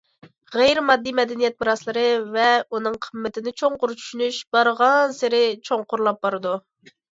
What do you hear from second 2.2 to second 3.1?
ۋە ئۇنىڭ